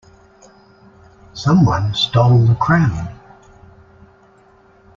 [1.35, 3.09] Someone stole the crown!